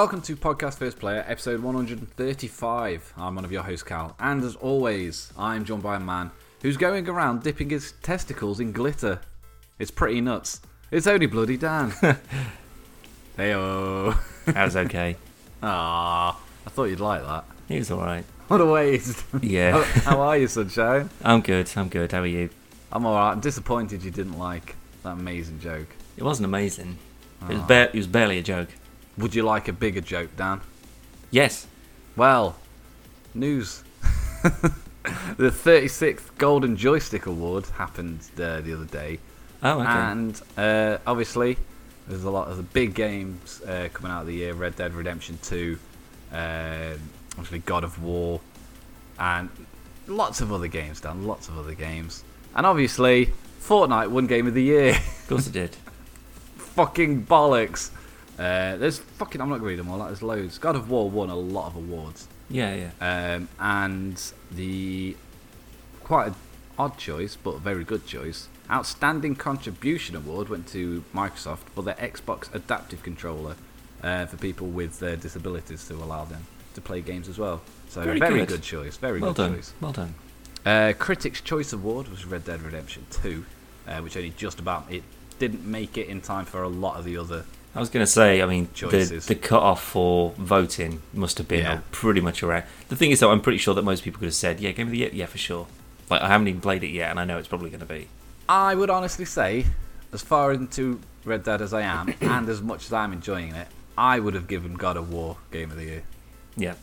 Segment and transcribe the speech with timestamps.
[0.00, 3.12] Welcome to Podcast First Player, episode 135.
[3.18, 6.30] I'm one of your hosts, Cal, and as always, I'm joined by a man
[6.62, 9.20] who's going around dipping his testicles in glitter.
[9.78, 10.62] It's pretty nuts.
[10.90, 11.90] It's only bloody Dan.
[13.36, 14.16] Heyo.
[14.46, 15.16] That was okay.
[15.62, 17.44] Ah, I thought you'd like that.
[17.68, 18.24] He was alright.
[18.48, 19.22] What a waste.
[19.42, 19.84] Yeah.
[19.84, 21.10] how are you, sunshine?
[21.22, 21.70] I'm good.
[21.76, 22.10] I'm good.
[22.12, 22.48] How are you?
[22.90, 23.34] I'm alright.
[23.34, 25.88] I'm disappointed you didn't like that amazing joke.
[26.16, 26.96] It wasn't amazing.
[27.42, 27.66] It was, Ah.
[27.66, 28.68] ba- it was barely a joke.
[29.20, 30.60] Would you like a bigger joke, Dan?
[31.30, 31.66] Yes.
[32.16, 32.56] Well,
[33.34, 33.84] news.
[34.42, 39.18] the 36th Golden Joystick Award happened uh, the other day,
[39.62, 39.88] Oh, okay.
[39.90, 41.58] and uh, obviously
[42.08, 44.94] there's a lot of the big games uh, coming out of the year: Red Dead
[44.94, 45.78] Redemption 2,
[46.32, 46.36] uh,
[47.32, 48.40] obviously God of War,
[49.18, 49.50] and
[50.06, 51.00] lots of other games.
[51.00, 54.90] Dan, lots of other games, and obviously Fortnite won Game of the Year.
[54.94, 55.76] of course it did.
[56.56, 57.90] fucking bollocks.
[58.40, 59.40] Uh, there's fucking.
[59.40, 59.98] I'm not going to read them all.
[60.06, 60.56] There's loads.
[60.56, 62.26] God of War won a lot of awards.
[62.48, 63.34] Yeah, yeah.
[63.36, 64.20] Um, and
[64.50, 65.14] the
[66.02, 66.34] quite an
[66.78, 68.48] odd choice, but a very good choice.
[68.70, 73.56] Outstanding Contribution Award went to Microsoft for their Xbox Adaptive Controller
[74.02, 77.60] uh, for people with uh, disabilities to allow them to play games as well.
[77.88, 78.48] So Very very, good.
[78.48, 78.62] good.
[78.62, 78.96] choice.
[78.96, 79.54] Very Well good done.
[79.56, 79.74] choice.
[79.82, 80.14] Well done.
[80.64, 83.44] Uh, Critics' Choice Award was Red Dead Redemption 2,
[83.88, 85.02] uh, which only just about it
[85.38, 87.44] didn't make it in time for a lot of the other.
[87.74, 89.26] I was going to say, I mean, the, Choices.
[89.26, 91.80] the cut off for voting must have been Yeah.
[91.92, 92.64] pretty much around.
[92.88, 94.88] The thing is, though, I'm pretty sure that most people could have said, yeah, Game
[94.88, 95.68] of the Year, yeah, for sure.
[96.10, 98.08] Like, I haven't even played it yet, and I know it's probably going to be.
[98.48, 99.66] I would honestly say,
[100.12, 103.68] as far into Red Dead as I am, and as much as I'm enjoying it,
[103.96, 106.02] I would have given God of War Game of the Year.
[106.56, 106.74] Yeah.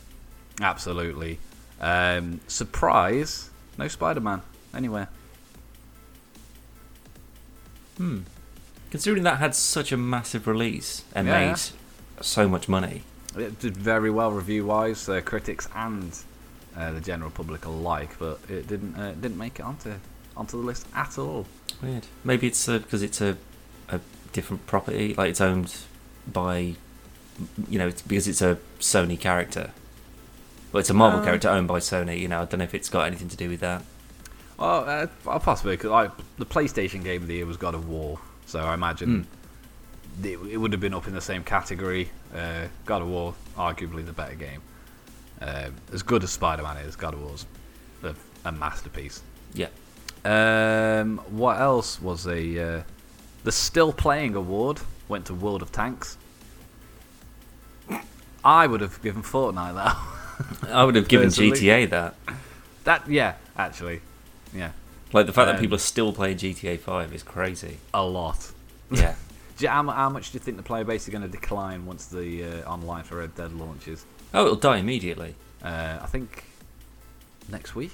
[0.62, 1.38] Absolutely.
[1.82, 4.40] Um, surprise, no Spider Man
[4.74, 5.08] anywhere.
[7.98, 8.20] Hmm.
[8.90, 11.48] Considering that had such a massive release and Yeah.
[11.48, 11.60] made
[12.24, 13.02] so much money.
[13.36, 16.12] It did very well review wise, uh, critics and
[16.76, 19.94] uh, the general public alike, but it didn't uh, didn't make it onto
[20.36, 21.46] onto the list at all.
[21.82, 22.06] Weird.
[22.24, 23.36] Maybe it's because it's a,
[23.88, 24.00] a
[24.32, 25.74] different property, like it's owned
[26.26, 26.74] by,
[27.68, 29.70] you know, it's because it's a Sony character.
[30.72, 31.24] Well, it's a Marvel Uh.
[31.24, 32.18] character owned by Sony.
[32.20, 33.82] You know, I don't know if it's got anything to do with that.
[34.58, 38.18] Well, uh, possibly because like the PlayStation Game of the Year was God of War,
[38.48, 39.26] so I imagine
[40.24, 42.10] it, it would have been up in the same category.
[42.34, 44.62] Uh, God of War, arguably the better game.
[45.40, 47.46] Uh, as good as Spider Man is, God of War's
[48.02, 48.14] a,
[48.44, 49.22] a masterpiece.
[49.54, 49.68] Yeah.
[50.24, 52.82] Um, what else was a uh,
[53.44, 56.18] the Still Playing Award went to World of Tanks.
[58.44, 60.68] I would have given Fortnite that.
[60.72, 62.14] I would have given GTA that.
[62.84, 64.00] that yeah, actually,
[64.54, 64.72] yeah,
[65.12, 67.78] Like the fact that Um, people are still playing GTA Five is crazy.
[67.94, 68.50] a lot.
[68.90, 69.14] Yeah.
[69.60, 72.06] You, how, how much do you think the player base is going to decline once
[72.06, 74.04] the uh, online for Red Dead launches?
[74.32, 75.34] oh, it'll die immediately.
[75.64, 76.44] Uh, I think
[77.48, 77.90] next week,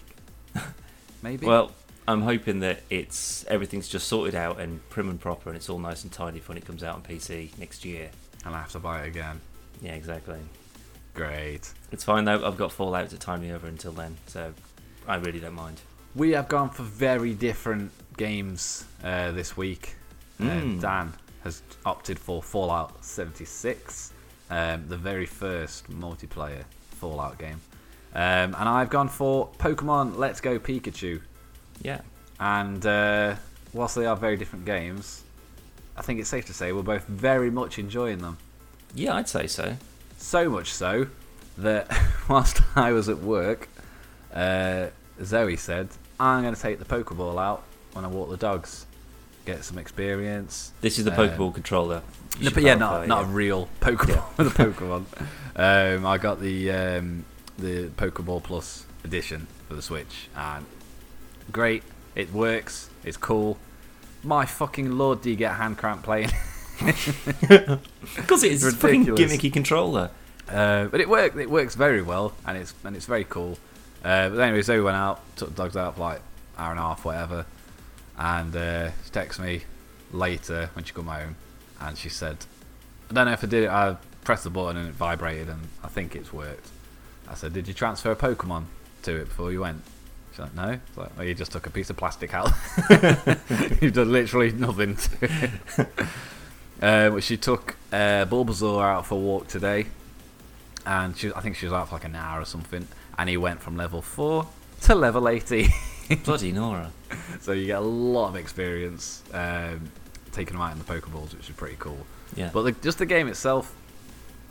[1.22, 1.46] maybe.
[1.46, 1.72] Well,
[2.06, 5.78] I'm hoping that it's everything's just sorted out and prim and proper, and it's all
[5.78, 8.10] nice and tidy for when it comes out on PC next year.
[8.44, 9.40] and I have to buy it again.
[9.80, 10.40] Yeah, exactly.
[11.14, 11.72] Great.
[11.92, 12.46] It's fine though.
[12.46, 14.52] I've got Fallout to tie me over until then, so
[15.08, 15.80] I really don't mind.
[16.16, 19.96] We have gone for very different games uh, this week.
[20.40, 20.78] Mm.
[20.78, 24.12] Uh, Dan has opted for Fallout 76,
[24.48, 27.60] um, the very first multiplayer Fallout game,
[28.14, 31.20] um, and I've gone for Pokemon Let's Go Pikachu.
[31.82, 32.00] Yeah.
[32.38, 33.34] And uh,
[33.72, 35.24] whilst they are very different games,
[35.96, 38.38] I think it's safe to say we're both very much enjoying them.
[38.94, 39.76] Yeah, I'd say so.
[40.18, 41.08] So much so
[41.58, 41.90] that
[42.28, 43.68] whilst I was at work,
[44.32, 44.86] uh,
[45.22, 45.88] Zoe said,
[46.24, 47.62] I'm going to take the Pokeball out
[47.92, 48.86] when I walk the dogs,
[49.44, 50.72] get some experience.
[50.80, 52.02] This is the Uh, Pokeball controller.
[52.40, 54.00] No, but yeah, not, not a real with
[54.40, 55.04] a Pokemon.
[55.56, 57.24] um, I got the um,
[57.58, 60.64] the Pokeball Plus edition for the Switch, and
[61.52, 61.82] great.
[62.16, 62.90] It works.
[63.04, 63.58] It's cool.
[64.22, 66.30] My fucking lord, do you get hand cramp playing?
[66.80, 70.10] Because it's a fucking gimmicky controller.
[70.48, 71.36] Uh, but it works.
[71.36, 73.58] It works very well, and it's and it's very cool.
[74.04, 76.20] Uh, but anyway, Zoe went out, took the dogs out for like
[76.58, 77.46] hour and a half, whatever,
[78.18, 79.62] and uh, she texted me
[80.12, 81.36] later when she come home,
[81.80, 82.36] and she said,
[83.10, 83.70] "I don't know if I did it.
[83.70, 86.68] I pressed the button and it vibrated, and I think it's worked."
[87.28, 88.64] I said, "Did you transfer a Pokemon
[89.02, 89.82] to it before you went?"
[90.32, 92.50] She's like, "No." It's like, "Well, you just took a piece of plastic out.
[93.80, 95.88] You've done literally nothing to it."
[96.82, 99.86] Uh, but she took uh, Bulbasaur out for a walk today,
[100.84, 102.86] and she, I think she was out for like an hour or something.
[103.18, 104.46] And he went from level four
[104.82, 105.68] to level eighty,
[106.24, 106.90] Bloody Nora.
[107.40, 109.88] so you get a lot of experience um,
[110.32, 111.98] taking them out in the Pokeballs, which is pretty cool.
[112.36, 112.50] Yeah.
[112.52, 113.74] But the, just the game itself,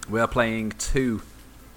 [0.09, 1.21] We are playing two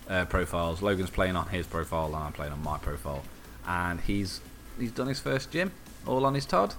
[0.09, 0.81] uh, profiles.
[0.83, 3.23] Logan's playing on his profile, and I'm playing on my profile.
[3.67, 4.41] And he's
[4.79, 5.73] he's done his first gym,
[6.07, 6.75] all on his Todd.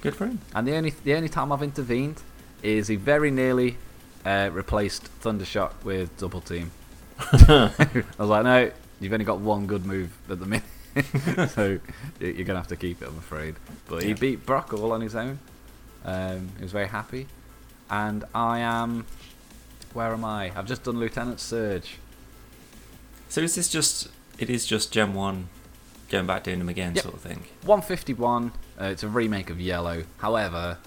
[0.00, 0.38] Good for him.
[0.54, 2.22] And the only the only time I've intervened
[2.62, 3.76] is he very nearly
[4.24, 6.70] uh, replaced Thundershock with Double Team.
[7.18, 8.70] I was like, no,
[9.00, 11.78] you've only got one good move at the minute, so
[12.20, 13.56] you're gonna have to keep it, I'm afraid.
[13.88, 15.38] But he beat Brock all on his own.
[16.04, 17.26] Um, he was very happy,
[17.90, 19.06] and I am.
[19.92, 20.52] Where am I?
[20.56, 21.96] I've just done Lieutenant Surge.
[23.28, 24.08] So is this just?
[24.38, 25.48] It is just Gen One,
[26.08, 27.02] going back doing them again, Yep.
[27.02, 27.44] sort of thing.
[27.64, 28.52] 151.
[28.80, 30.04] Uh, it's a remake of Yellow.
[30.18, 30.78] However,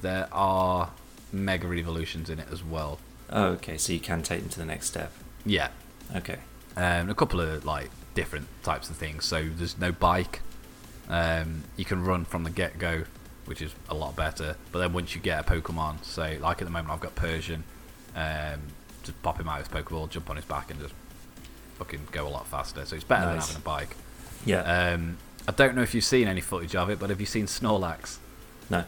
[0.00, 0.90] there are
[1.32, 2.98] mega evolutions in it as well.
[3.30, 3.76] Oh, okay.
[3.76, 5.12] So you can take them to the next step.
[5.44, 5.68] Yeah,
[6.16, 6.38] Okay.
[6.76, 9.24] Um, a couple of like different types of things.
[9.24, 10.40] So there's no bike.
[11.08, 13.04] Um, you can run from the get go,
[13.46, 14.56] which is a lot better.
[14.70, 17.64] But then once you get a Pokemon, so like at the moment I've got Persian,
[18.14, 18.60] um,
[19.02, 20.94] just pop him out with Pokeball, jump on his back, and just
[21.78, 22.84] fucking go a lot faster.
[22.84, 23.46] So it's better Nice.
[23.48, 23.96] than having a bike.
[24.44, 24.60] Yeah.
[24.92, 27.46] Um, I don't know if you've seen any footage of it, but have you seen
[27.46, 28.18] Snorlax?
[28.70, 28.84] no.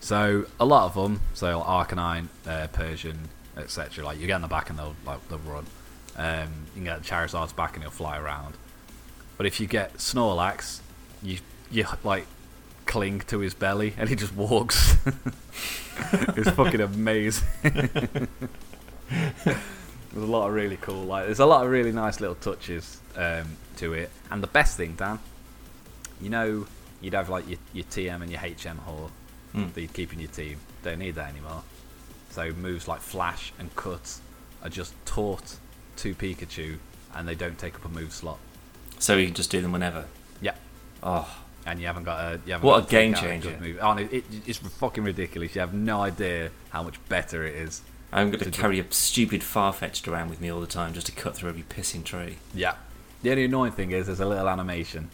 [0.00, 4.04] So a lot of them, so like Arcanine, uh, Persian, etc.
[4.04, 5.64] Like you get on the back and they'll like they'll run.
[6.16, 8.54] Um, you can get Charizard's back and he'll fly around.
[9.36, 10.80] But if you get Snorlax,
[11.22, 11.38] you
[11.70, 12.26] you like
[12.86, 14.96] cling to his belly and he just walks.
[16.12, 17.48] it's fucking amazing.
[17.62, 18.28] there's
[20.16, 23.56] a lot of really cool, like there's a lot of really nice little touches um,
[23.76, 24.10] to it.
[24.30, 25.18] And the best thing, Dan,
[26.20, 26.66] you know,
[27.00, 29.10] you'd have like your, your TM and your HM Hor
[29.52, 29.66] Hmm.
[29.74, 30.58] that you'd keep in your team.
[30.82, 31.62] Don't need that anymore.
[32.30, 34.18] So moves like Flash and Cut
[34.62, 35.56] are just taught
[36.02, 36.78] to Pikachu,
[37.14, 38.38] and they don't take up a move slot.
[38.98, 40.06] So you can just do them whenever.
[40.40, 40.54] Yeah,
[41.02, 41.28] Oh,
[41.66, 43.56] and you haven't got a you haven't What got a game changer.
[43.60, 43.78] Move.
[43.80, 45.54] Oh, it, it, it's fucking ridiculous.
[45.54, 47.82] You have no idea how much better it is.
[48.12, 51.06] I'm going to you- carry a stupid Farfetch'd around with me all the time just
[51.06, 52.36] to cut through every pissing tree.
[52.54, 52.74] Yeah.
[53.22, 55.08] The only annoying thing is there's a little animation,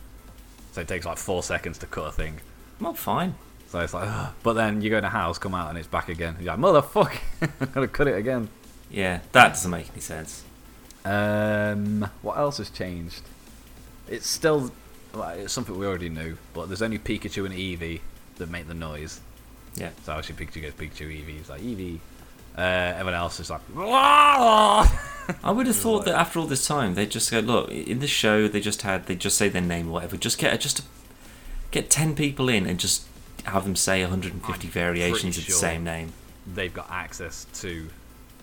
[0.72, 2.40] so it takes like four seconds to cut a thing.
[2.80, 3.34] Well, fine.
[3.68, 4.32] So it's like, ugh.
[4.42, 6.36] but then you go in a house, come out, and it's back again.
[6.40, 7.18] You're like, motherfucker,
[7.60, 8.48] I'm gonna cut it again.
[8.90, 10.42] Yeah, that doesn't make any sense.
[11.04, 13.22] Um, what else has changed?
[14.08, 14.72] It's still
[15.14, 18.00] well, it's something we already knew, but there's only Pikachu and Eevee
[18.36, 19.20] that make the noise.
[19.74, 19.90] Yeah.
[20.04, 21.98] So obviously Pikachu goes Pikachu, Eevee is like Eevee.
[22.56, 22.60] Uh,
[22.96, 24.88] everyone else is like, I
[25.44, 28.48] would have thought that after all this time, they'd just go, look, in the show,
[28.48, 30.16] they just had, they just say their name or whatever.
[30.16, 30.82] Just get just
[31.70, 33.06] get 10 people in and just
[33.44, 36.12] have them say 150 I'm variations of the same name.
[36.46, 37.88] they've got access to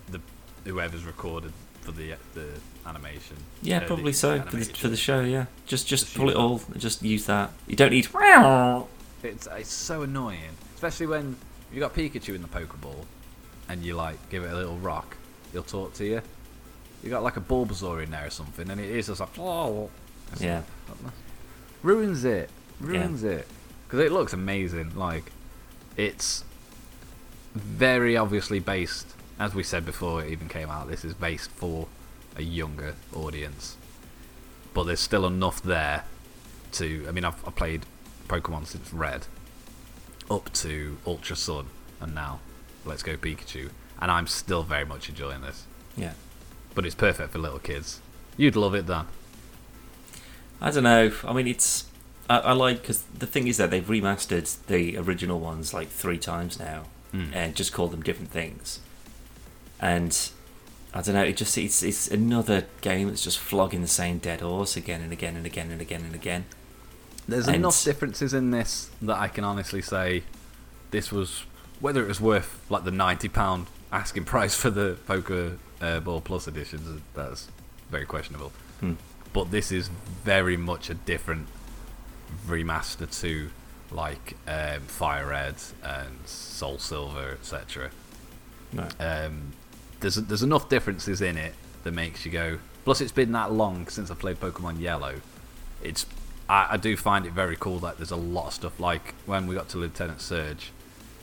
[0.08, 0.20] the
[0.64, 1.52] whoever's recorded
[1.86, 2.48] for the the
[2.84, 3.36] animation.
[3.62, 5.20] Yeah, Uh, the probably so for the, for the show.
[5.20, 6.60] Yeah, just just Just pull use it all.
[6.72, 7.52] and Just use that.
[7.66, 8.08] You don't need.
[9.22, 11.36] It's it's so annoying, especially when
[11.72, 13.04] you got Pikachu in the Pokeball,
[13.68, 15.16] and you like give it a little rock,
[15.52, 16.20] he'll talk to you.
[17.02, 19.90] You got like a Bulbasaur in there or something, and it is just like oh,
[20.32, 20.62] It's Yeah.
[20.88, 21.12] like,
[21.82, 22.50] ruins it,
[22.80, 23.46] ruins it,
[23.86, 24.96] because it looks amazing.
[24.96, 25.30] Like
[25.96, 26.44] it's
[27.54, 29.06] very obviously based,
[29.38, 30.88] as we said before, it even came out.
[30.88, 31.88] This is based for
[32.36, 33.76] a younger audience,
[34.74, 36.04] but there's still enough there
[36.72, 37.06] to.
[37.08, 37.86] I mean, I've, I've played
[38.28, 39.26] Pokemon since Red,
[40.30, 41.66] up to Ultra Sun,
[42.00, 42.40] and now
[42.84, 45.64] Let's Go Pikachu, and I'm still very much enjoying this.
[45.96, 46.12] Yeah.
[46.74, 48.00] But it's perfect for little kids.
[48.36, 49.06] You'd love it, Dan.
[50.60, 51.12] I don't know.
[51.24, 51.86] I mean, it's.
[52.28, 56.18] I, I like because the thing is that they've remastered the original ones like three
[56.18, 57.30] times now, Mm.
[57.34, 58.80] and just called them different things.
[59.80, 60.16] And
[60.94, 61.22] I don't know.
[61.22, 65.12] It just it's it's another game that's just flogging the same dead horse again and
[65.12, 66.44] again and again and again and again.
[67.28, 70.22] There's And- enough differences in this that I can honestly say
[70.90, 71.42] this was
[71.80, 76.20] whether it was worth like the ninety pound asking price for the Poker uh, Ball
[76.20, 77.02] Plus editions.
[77.14, 77.48] That's
[77.90, 78.52] very questionable.
[78.80, 78.94] Hmm.
[79.32, 79.88] But this is
[80.24, 81.48] very much a different
[82.46, 83.50] remaster to
[83.90, 87.90] like um, Fire Red and Soul Silver, etc.
[88.72, 88.88] No.
[88.98, 89.52] Um,
[90.00, 92.58] there's there's enough differences in it that makes you go.
[92.84, 95.16] Plus, it's been that long since I played Pokemon Yellow.
[95.82, 96.06] It's
[96.48, 98.78] I, I do find it very cool that there's a lot of stuff.
[98.80, 100.70] Like when we got to Lieutenant Surge,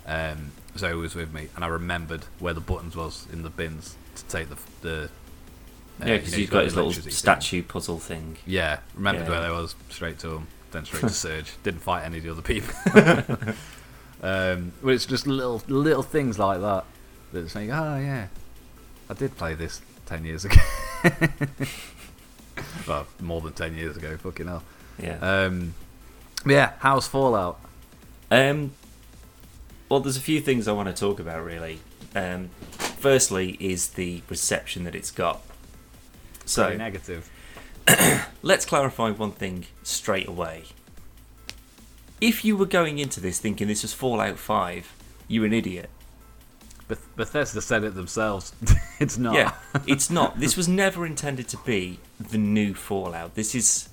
[0.06, 3.96] um, Zoe was with me, and I remembered where the buttons was in the bins
[4.16, 5.04] to take the the.
[6.02, 7.18] uh, Yeah, you because know, he's got his little electricity thing.
[7.18, 8.38] statue puzzle thing.
[8.46, 9.30] Yeah, remembered Yeah.
[9.32, 11.54] where they was straight to him, then straight to Surge.
[11.64, 12.74] Didn't fight any of the other people.
[14.24, 16.86] um, but it's just little little things like that
[17.32, 18.28] that's like, oh yeah,
[19.10, 20.62] I did play this ten years ago.
[22.88, 24.18] well, more than ten years ago.
[24.18, 24.64] Fucking hell.
[25.02, 25.18] Yeah.
[25.20, 25.74] Um,
[26.46, 27.60] yeah, how's Fallout?
[28.30, 28.72] Um,
[29.90, 31.80] well, there's a few things I want to talk about really.
[32.16, 32.50] Um,
[33.04, 35.42] firstly is the reception that it's got.
[36.46, 37.30] So Pretty negative.
[38.42, 40.66] let's clarify one thing straight away.
[42.22, 44.94] If you were going into this thinking this was Fallout 5,
[45.28, 45.90] you're an idiot.
[46.94, 48.54] Beth- Bethesda said it themselves.
[49.00, 49.36] it's not.
[49.36, 49.54] Yeah,
[49.88, 50.40] it's not.
[50.40, 53.36] This was never intended to be the new Fallout.
[53.36, 53.90] This is,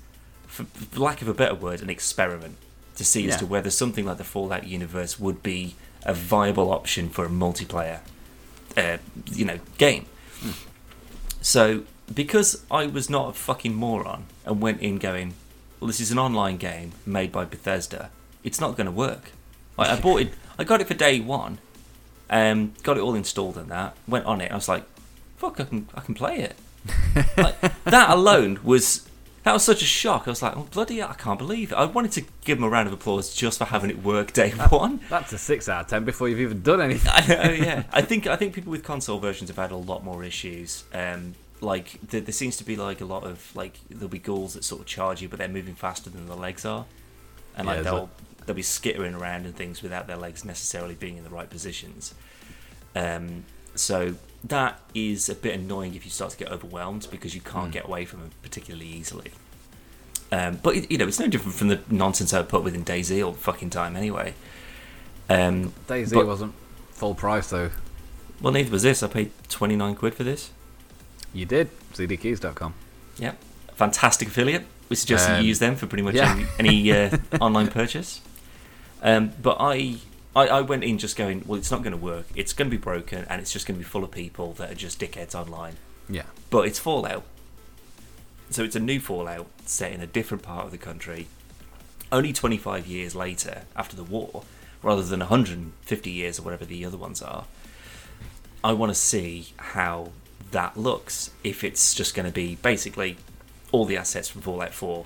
[0.47, 0.65] for,
[0.99, 2.57] lack of a better word, an experiment
[2.95, 7.09] to see as to whether something like the Fallout universe would be a viable option
[7.09, 8.01] for a multiplayer,
[8.77, 8.97] uh,
[9.31, 10.05] you know, game.
[11.41, 15.33] So, because I was not a fucking moron and went in going,
[15.79, 18.11] well, this is an online game made by Bethesda.
[18.43, 19.31] It's not going to work.
[19.79, 20.33] I, I bought it.
[20.59, 21.57] I got it for day one.
[22.31, 23.95] Um, got it all installed and that.
[24.07, 24.51] Went on it.
[24.51, 24.85] I was like,
[25.37, 26.55] fuck, I can, I can play it.
[27.37, 29.07] like, that alone was
[29.43, 30.23] that was such a shock.
[30.27, 31.75] I was like, oh bloody, hell, I can't believe it.
[31.75, 34.51] I wanted to give them a round of applause just for having it work day
[34.51, 34.99] one.
[35.09, 37.11] That's a six out of ten before you've even done anything.
[37.13, 37.83] I know, yeah.
[37.91, 40.83] I think I think people with console versions have had a lot more issues.
[40.93, 44.53] Um, like there, there seems to be like a lot of like there'll be ghouls
[44.53, 46.85] that sort of charge you, but they're moving faster than the legs are,
[47.55, 48.09] and like there's they'll
[48.45, 52.13] they'll be skittering around and things without their legs necessarily being in the right positions.
[52.95, 53.45] Um,
[53.75, 57.69] so that is a bit annoying if you start to get overwhelmed because you can't
[57.69, 57.73] Mm.
[57.73, 59.31] get away from them particularly easily.
[60.31, 63.33] Um, but you know, it's no different from the nonsense I put within DayZ all
[63.33, 64.33] fucking time anyway.
[65.29, 66.53] Um, DayZ But- wasn't
[66.91, 67.69] full price though.
[68.41, 69.03] well, neither was this.
[69.03, 70.49] I paid twenty nine quid for this.
[71.33, 71.69] You did.
[71.93, 72.73] CDKeys.com.
[73.17, 73.37] Yep.
[73.75, 74.65] Fantastic affiliate.
[74.89, 76.33] We suggest Um, you use them for pretty much yeah.
[76.59, 78.19] any, any uh, online purchase.
[79.01, 79.97] Um, but I,
[80.35, 82.25] I, I went in just going, well, it's not going to work.
[82.35, 84.71] It's going to be broken, and it's just going to be full of people that
[84.71, 85.77] are just dickheads online.
[86.09, 86.23] Yeah.
[86.49, 87.23] But it's Fallout.
[88.49, 91.27] So it's a new Fallout set in a different part of the country,
[92.11, 94.43] only 25 years later after the war,
[94.83, 97.45] rather than 150 years or whatever the other ones are.
[98.63, 100.11] I want to see how
[100.51, 101.31] that looks.
[101.43, 103.17] If it's just going to be basically
[103.71, 105.05] all the assets from Fallout 4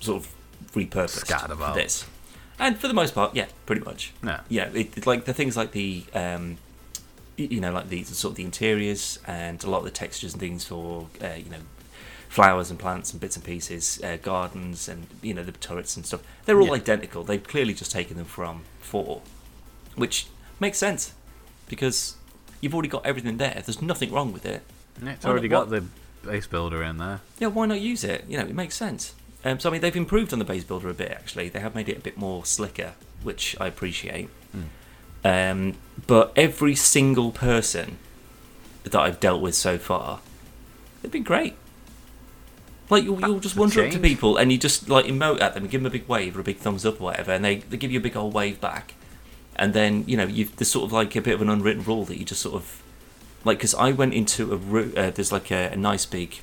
[0.00, 0.34] sort of
[0.74, 1.74] repurposed Scattered about.
[1.74, 2.04] for this.
[2.58, 4.40] And for the most part, yeah, pretty much Yeah.
[4.48, 6.58] yeah, it, it- like the things like the um,
[7.36, 10.40] you know like the sort of the interiors and a lot of the textures and
[10.40, 11.58] things for uh, you know
[12.28, 16.04] flowers and plants and bits and pieces, uh, gardens and you know the turrets and
[16.04, 16.20] stuff.
[16.44, 16.72] They're all Yeah.
[16.74, 17.22] identical.
[17.24, 19.22] They've clearly just taken them from four,
[19.94, 20.26] which
[20.60, 21.12] makes sense
[21.68, 22.16] because
[22.60, 23.62] you've already got everything there.
[23.64, 24.62] There's nothing wrong with it.
[25.02, 25.84] Yeah, It's Why already not- got the
[26.28, 27.20] base builder in there.
[27.38, 28.24] Yeah, why not use it?
[28.28, 29.14] You know, it makes sense.
[29.44, 31.10] Um, so I mean, they've improved on the base builder a bit.
[31.10, 34.28] Actually, they have made it a bit more slicker, which I appreciate.
[35.24, 35.74] Um,
[36.06, 37.98] but every single person
[38.84, 40.20] that I've dealt with so far,
[41.02, 41.54] they've been great.
[42.90, 45.64] Like you'll, you'll just wander up to people and you just like emote at them
[45.64, 47.56] and give them a big wave or a big thumbs up or whatever, and they,
[47.56, 48.94] they give you a big old wave back.
[49.56, 52.04] And then you know you there's sort of like a bit of an unwritten rule
[52.06, 52.82] that you just sort of
[53.44, 56.36] like because I went into a uh, there's like a, a nice big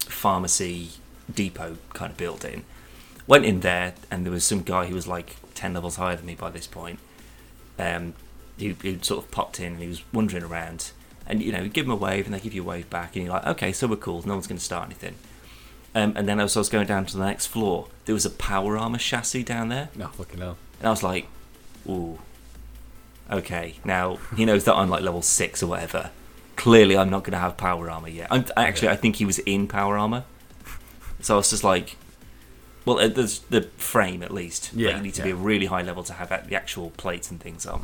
[0.00, 0.90] pharmacy
[1.32, 2.64] depot kind of building.
[3.26, 6.26] Went in there, and there was some guy who was like 10 levels higher than
[6.26, 6.98] me by this point.
[7.78, 8.14] Um,
[8.58, 10.90] who, who sort of popped in and he was wandering around.
[11.28, 13.14] And you know, you give him a wave, and they give you a wave back,
[13.14, 15.14] and you're like, okay, so we're cool, no one's going to start anything.
[15.94, 18.30] Um, and then as I was going down to the next floor, there was a
[18.30, 20.56] power armor chassis down there, No, fucking hell.
[20.80, 21.26] and I was like,
[21.88, 22.18] ooh,
[23.30, 23.74] okay.
[23.84, 26.10] Now he knows that I'm like level six or whatever.
[26.56, 28.28] Clearly, I'm not going to have power armor yet.
[28.30, 28.88] I'm, actually.
[28.88, 30.24] I think he was in power armor,
[31.20, 31.96] so I was just like,
[32.84, 34.72] well, uh, there's the frame at least.
[34.74, 35.24] Like, Yeah, you need to yeah.
[35.26, 37.82] be a really high level to have the actual plates and things on.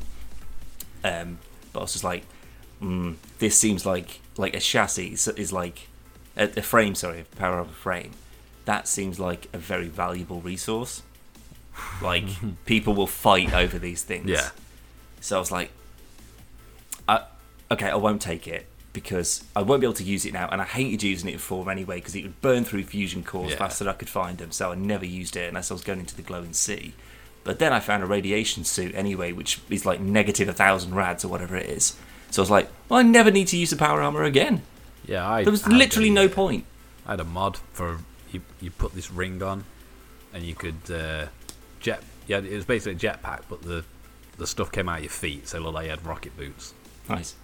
[1.02, 1.38] Um,
[1.72, 2.24] but I was just like,
[2.80, 5.88] mm, this seems like like a chassis is, is like
[6.36, 6.94] a, a frame.
[6.94, 8.12] Sorry, a power of a frame.
[8.64, 11.02] That seems like a very valuable resource.
[12.00, 12.24] Like
[12.64, 14.30] people will fight over these things.
[14.30, 14.50] Yeah.
[15.20, 15.70] So I was like,
[17.08, 17.24] I,
[17.70, 20.62] okay, I won't take it because I won't be able to use it now, and
[20.62, 23.58] I hated using it before anyway because it would burn through fusion cores Yeah.
[23.58, 24.50] faster than I could find them.
[24.52, 26.94] So I never used it unless I was going into the glowing sea.
[27.42, 31.24] But then I found a radiation suit anyway, which is like negative a thousand rads
[31.24, 31.94] or whatever it is.
[32.30, 34.62] So I was like, well, I never need to use the power armor again.
[35.06, 35.42] Yeah, I.
[35.44, 36.64] There was literally a- no point.
[37.06, 37.98] I had a mod for
[38.32, 38.40] you.
[38.62, 39.64] You put this ring on,
[40.32, 41.26] and you could uh,
[41.80, 42.02] jet.
[42.26, 43.84] Yeah, it was basically a jetpack, but the
[44.38, 46.72] the stuff came out of your feet, so it looked like you had rocket boots.
[47.08, 47.34] Nice.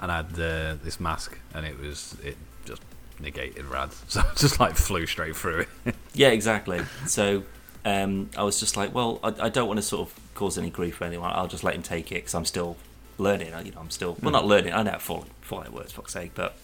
[0.00, 2.82] And I had uh, this mask, and it was it just
[3.20, 5.94] negated rad, so I just like flew straight through it.
[6.14, 6.80] Yeah, exactly.
[7.06, 7.44] So
[7.84, 10.70] um, I was just like, well, I, I don't want to sort of cause any
[10.70, 11.30] grief for anyone.
[11.32, 12.76] I'll just let him take it because I'm still
[13.18, 13.54] learning.
[13.54, 14.72] I- You know, I'm still well, not learning.
[14.72, 16.56] I know how Fallout, Fallout works, fuck's sake, but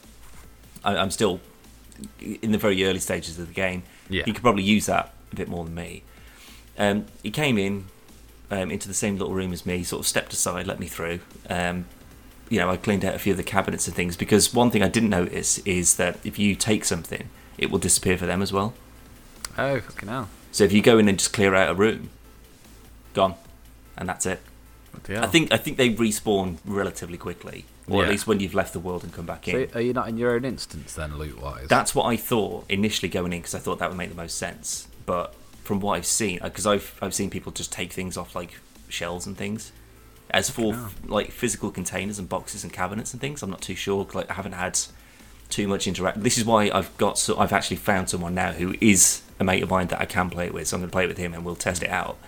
[0.84, 1.40] I, I'm still
[2.20, 3.82] in the very early stages of the game.
[4.08, 4.24] Yeah.
[4.24, 6.02] He could probably use that a bit more than me.
[6.76, 7.86] Um, he came in
[8.50, 11.20] um, into the same little room as me, sort of stepped aside, let me through.
[11.48, 11.86] Um,
[12.48, 14.82] you know, I cleaned out a few of the cabinets and things because one thing
[14.82, 18.52] I didn't notice is that if you take something, it will disappear for them as
[18.52, 18.74] well.
[19.56, 20.28] Oh, fucking hell.
[20.52, 22.10] So if you go in and just clear out a room,
[23.12, 23.34] gone,
[23.96, 24.40] and that's it.
[25.08, 28.78] I think I think they respawn relatively quickly, or at least when you've left the
[28.80, 29.68] world and come back in.
[29.68, 31.66] So are you not in your own instance then, loot wise?
[31.68, 34.38] That's what I thought initially going in because I thought that would make the most
[34.38, 34.86] sense.
[35.04, 35.34] But
[35.64, 38.60] from what I've seen, uh, because I've I've seen people just take things off like
[38.88, 39.72] shelves and things,
[40.34, 40.90] as for hell.
[41.06, 43.42] like physical containers and boxes and cabinets and things.
[43.42, 44.06] I'm not too sure.
[44.12, 44.78] Like I haven't had
[45.48, 46.22] too much interact.
[46.22, 49.62] This is why I've got so I've actually found someone now who is a mate
[49.62, 50.66] of mine that I can play it with.
[50.68, 52.18] So I'm going to play it with him and we'll test it out.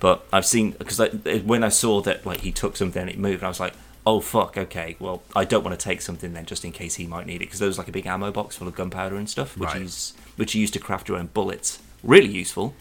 [0.00, 0.98] But I've seen because
[1.44, 3.74] when I saw that like he took something and it moved, I was like,
[4.06, 7.06] oh fuck, okay, well I don't want to take something then just in case he
[7.06, 9.30] might need it because there was like a big ammo box full of gunpowder and
[9.30, 9.82] stuff, which Right.
[9.82, 11.78] is which you use to craft your own bullets.
[12.02, 12.74] Really useful.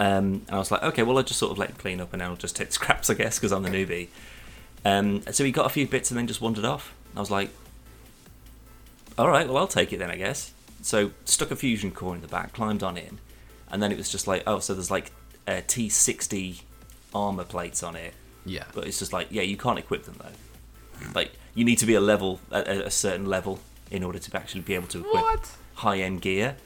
[0.00, 2.12] Um, and I was like, okay, well I'll just sort of let him clean up
[2.12, 4.08] and I'll just take scraps, I guess, because I'm the newbie.
[4.84, 6.94] Um, so he got a few bits and then just wandered off.
[7.16, 7.50] I was like,
[9.18, 10.52] all right, well I'll take it then, I guess.
[10.82, 13.18] So stuck a fusion core in the back, climbed on in,
[13.70, 15.10] and then it was just like, oh, so there's like
[15.46, 16.62] uh, T60
[17.12, 18.14] armor plates on it,
[18.46, 18.64] yeah.
[18.72, 21.08] but it's just like, yeah, you can't equip them though.
[21.14, 24.60] Like you need to be a level a a certain level in order to actually
[24.60, 25.52] be able to equip What?
[25.74, 26.56] high end gear.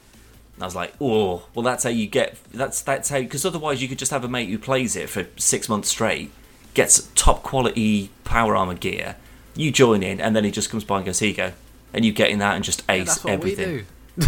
[0.55, 2.37] And I was like, oh, well, that's how you get.
[2.53, 5.25] That's that's how because otherwise you could just have a mate who plays it for
[5.37, 6.31] six months straight,
[6.73, 9.15] gets top quality power armor gear.
[9.55, 11.51] You join in, and then he just comes by and goes, "Here you go,"
[11.91, 13.85] and you get in that and just Yeah, ace what everything.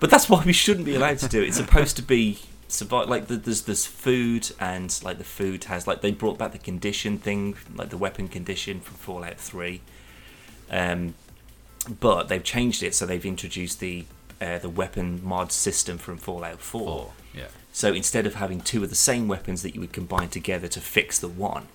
[0.00, 1.48] But that's why we shouldn't be allowed to do it.
[1.48, 3.08] It's supposed to be survive.
[3.08, 6.58] Like the, there's there's food and like the food has like they brought back the
[6.58, 9.80] condition thing, like the weapon condition from Fallout Three.
[10.70, 11.14] Um,
[12.00, 14.04] but they've changed it so they've introduced the
[14.44, 16.86] uh, the weapon mod system from Fallout Four.
[16.86, 17.12] Four.
[17.34, 17.46] Yeah.
[17.72, 20.80] So instead of having two of the same weapons that you would combine together to
[20.80, 21.66] fix the one,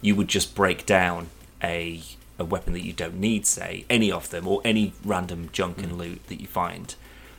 [0.00, 1.28] you would just break down
[1.62, 2.02] a
[2.38, 5.98] a weapon that you don't need, say any of them, or any random junk and
[5.98, 6.94] loot that you find,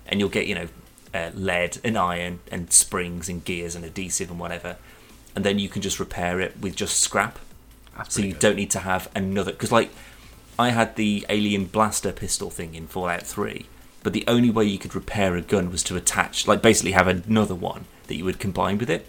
[0.08, 0.68] and you'll get you know
[1.14, 4.78] uh, lead and iron and springs and gears and adhesive and whatever,
[5.36, 7.40] and then you can just repair it with just scrap.
[7.98, 8.40] That's So you good.
[8.40, 9.90] don't need to have another because like
[10.60, 13.66] I had the alien blaster pistol thing in Fallout 3,
[14.04, 17.08] but the only way you could repair a gun was to attach like basically have
[17.08, 19.08] another one that you would combine with it.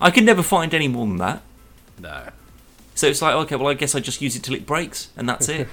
[0.00, 1.42] I could never find any more than that.
[1.98, 2.28] No.
[2.94, 5.28] So it's like okay, well I guess I just use it till it breaks and
[5.28, 5.68] that's it.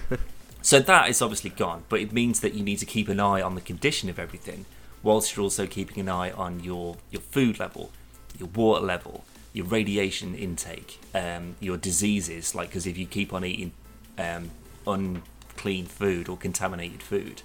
[0.62, 3.40] so that is obviously gone, but it means that you need to keep an eye
[3.40, 4.66] on the condition of everything
[5.02, 7.90] whilst you're also keeping an eye on your your food level,
[8.38, 12.54] your water level, your radiation intake, um, your diseases.
[12.54, 13.72] Like, because if you keep on eating
[14.18, 14.50] um,
[15.52, 17.42] unclean food or contaminated food,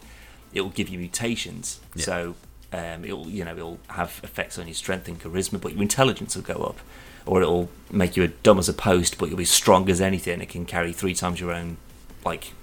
[0.53, 1.79] it will give you mutations.
[1.95, 2.05] Yeah.
[2.05, 2.35] So
[2.73, 6.35] um, it'll you know it'll have effects on your strength and charisma, but your intelligence
[6.35, 6.79] will go up,
[7.25, 10.41] or it'll make you a dumb as a post, but you'll be strong as anything.
[10.41, 11.77] It can carry three times your own
[12.25, 12.53] like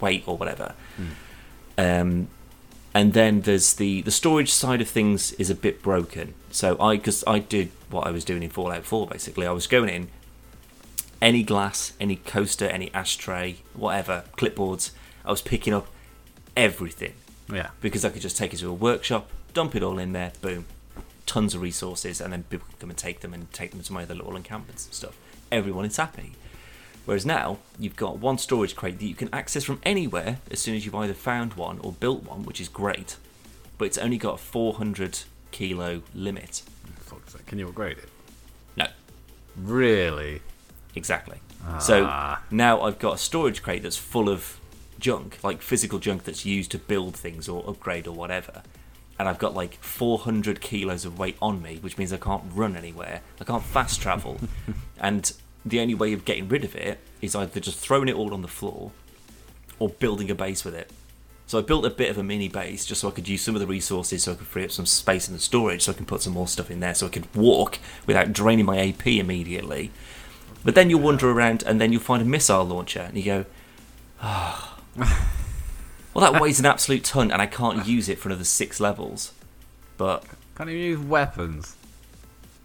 [0.00, 0.74] weight or whatever.
[1.78, 2.28] Um,
[2.94, 6.34] and then there's the the storage side of things is a bit broken.
[6.50, 9.46] So I because I did what I was doing in Fallout 4 basically.
[9.46, 10.08] I was going in
[11.22, 14.90] any glass, any coaster, any ashtray, whatever, clipboards.
[15.24, 15.88] I was picking up
[16.56, 17.14] everything
[17.52, 17.70] Yeah.
[17.80, 20.66] because I could just take it to a workshop, dump it all in there, boom,
[21.26, 23.92] tons of resources, and then people can come and take them and take them to
[23.92, 25.16] my other little encampments and stuff.
[25.50, 26.32] Everyone is happy.
[27.04, 30.74] Whereas now you've got one storage crate that you can access from anywhere as soon
[30.74, 33.16] as you've either found one or built one, which is great.
[33.78, 35.20] But it's only got a 400
[35.52, 36.62] kilo limit.
[37.46, 38.08] Can you upgrade it?
[38.76, 38.86] No,
[39.56, 40.42] Really?
[40.96, 41.38] Exactly.
[41.80, 42.42] So Ah.
[42.50, 44.58] now I've got a storage crate that's full of
[44.98, 48.62] junk, like physical junk that's used to build things or upgrade or whatever.
[49.18, 52.76] And I've got like 400 kilos of weight on me, which means I can't run
[52.76, 53.20] anywhere.
[53.40, 54.38] I can't fast travel.
[55.00, 55.32] and
[55.64, 58.42] the only way of getting rid of it is either just throwing it all on
[58.42, 58.92] the floor
[59.78, 60.90] or building a base with it.
[61.48, 63.54] So I built a bit of a mini base just so I could use some
[63.54, 65.94] of the resources so I could free up some space in the storage so I
[65.94, 69.06] can put some more stuff in there so I could walk without draining my AP
[69.06, 69.90] immediately.
[70.66, 73.44] But then you'll wander around and then you'll find a missile launcher and you go,
[74.22, 74.78] oh.
[74.96, 79.32] well, that weighs an absolute ton and I can't use it for another six levels.
[79.96, 80.24] But,
[80.56, 81.76] Can't even use weapons.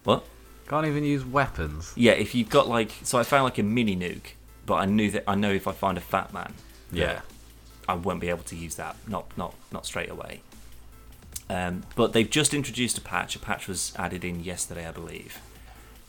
[0.03, 0.25] what?
[0.67, 1.93] Can't even use weapons.
[1.95, 4.31] Yeah, if you've got like, so I found like a mini nuke,
[4.65, 6.53] but I knew that I know if I find a fat man,
[6.91, 7.21] Yeah.
[7.87, 8.95] I won't be able to use that.
[9.07, 10.41] Not not not straight away.
[11.49, 13.35] Um, but they've just introduced a patch.
[13.35, 15.39] A patch was added in yesterday, I believe,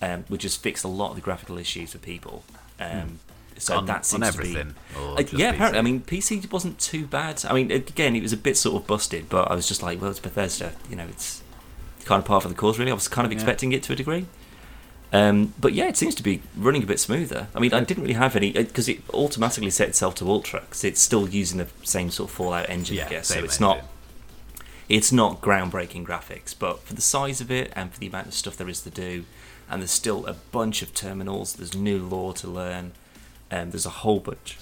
[0.03, 2.45] um, which has fixed a lot of the graphical issues for people.
[2.79, 3.21] Um,
[3.59, 3.79] So Hmm.
[3.81, 4.75] on, that seems to everything.
[4.99, 5.23] or be.
[5.25, 5.55] Uh, yeah, PC?
[5.55, 5.79] apparently.
[5.79, 7.45] I mean, PC wasn't too bad.
[7.49, 10.01] I mean, again, it was a bit sort of busted, but I was just like,
[10.01, 10.73] well, it's Bethesda.
[10.91, 11.43] You know, it's
[12.07, 12.91] kind of part of the cause, really.
[12.91, 13.37] I was kind of Yeah.
[13.37, 14.27] expecting it to a degree.
[15.13, 17.49] Um, but yeah, it seems to be running a bit smoother.
[17.55, 20.83] I mean, I didn't really have any because it automatically set itself to ultra because
[20.85, 23.29] it's still using the same sort of Fallout engine, I guess.
[23.29, 23.83] So it's engine.
[23.83, 23.85] not
[24.89, 28.35] it's not groundbreaking graphics, but for the size of it and for the amount of
[28.35, 29.25] stuff there is to do,
[29.73, 31.55] and there's still a bunch of terminals.
[31.55, 32.93] There's new lore to learn,
[33.51, 34.59] and there's a whole bunch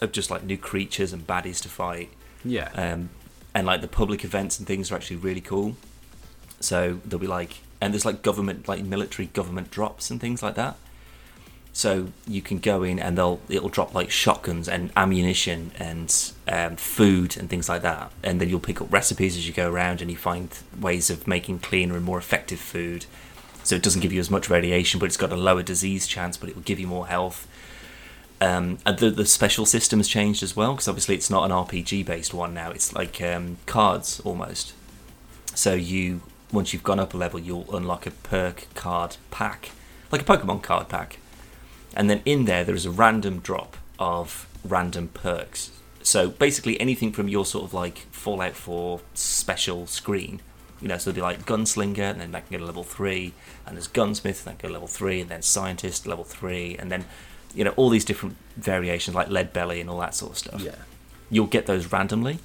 [0.00, 2.10] of just like new creatures and baddies to fight
[2.44, 2.68] Yeah.
[2.74, 3.08] um,
[3.54, 5.76] and like the public events and things are actually really cool.
[6.60, 10.54] So there'll be like, and there's like government, like military government drops and things like
[10.54, 10.76] that.
[11.72, 16.12] So you can go in and they'll it'll drop like shotguns and ammunition and
[16.48, 19.70] um, food and things like that, and then you'll pick up recipes as you go
[19.70, 20.48] around and you find
[20.80, 23.06] ways of making cleaner and more effective food.
[23.68, 26.38] So it doesn't give you as much radiation, but it's got a lower disease chance,
[26.38, 27.46] but it will give you more health.
[28.40, 31.50] Um, and the the special system has changed as well because obviously it's not an
[31.50, 32.70] RPG based one now.
[32.70, 34.72] It's like um, cards almost.
[35.54, 39.72] So you once you've gone up a level, you'll unlock a perk card pack,
[40.10, 41.18] like a Pokemon card pack,
[41.94, 45.72] and then in there there is a random drop of random perks.
[46.02, 50.40] So basically anything from your sort of like Fallout 4 special screen.
[50.80, 53.32] You know, so they'll be like Gunslinger, and then that can go to level 3,
[53.66, 56.76] and there's Gunsmith, and that can go to level 3, and then Scientist, level 3,
[56.78, 57.04] and then,
[57.54, 60.62] you know, all these different variations like Lead Belly and all that sort of stuff
[60.62, 60.74] yeah.
[61.30, 62.38] you'll get those randomly.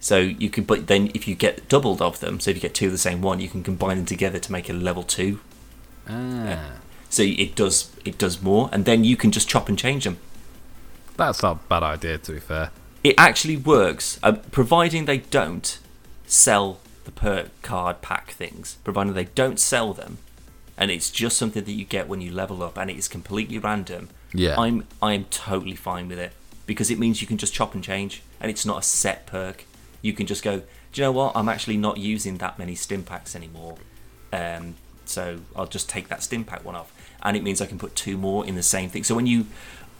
[0.00, 2.74] So you can, but then if you get doubled of them, so if you get
[2.74, 5.40] two of the same one, you can combine them together to make a level two.
[6.08, 6.72] Ah.
[7.08, 10.18] So it does it does more, and then you can just chop and change them.
[11.16, 12.70] That's not a bad idea, to be fair.
[13.04, 15.78] It actually works, uh, providing they don't
[16.26, 18.76] sell the perk card pack things.
[18.84, 20.18] Providing they don't sell them,
[20.76, 23.58] and it's just something that you get when you level up, and it is completely
[23.58, 24.08] random.
[24.34, 24.58] Yeah.
[24.58, 26.32] I'm I'm totally fine with it
[26.66, 29.64] because it means you can just chop and change, and it's not a set perk.
[30.00, 30.58] You can just go.
[30.92, 31.32] Do you know what?
[31.34, 33.76] I'm actually not using that many stim packs anymore,
[34.32, 37.78] um, so I'll just take that stim pack one off, and it means I can
[37.78, 39.04] put two more in the same thing.
[39.04, 39.46] So when you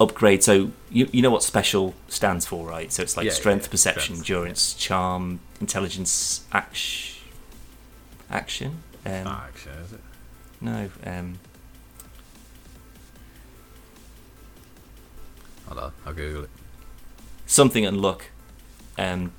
[0.00, 2.92] upgrade, so you you know what special stands for, right?
[2.92, 3.70] So it's like Yeah, yeah, strength, yeah.
[3.70, 7.14] perception, Strength, endurance, charm, intelligence, action,
[8.28, 8.82] action.
[9.06, 10.00] Um, Ah, actually, is it?
[10.60, 11.38] No, um,
[15.68, 16.50] Hold on, I'll Google it.
[17.46, 18.26] something and luck.
[18.98, 19.32] Um,